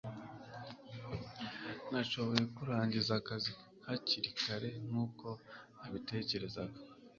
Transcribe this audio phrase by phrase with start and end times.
[1.89, 3.49] Nashoboye kurangiza akazi
[3.85, 5.27] hakiri kare nkuko
[5.77, 6.77] nabitekerezaga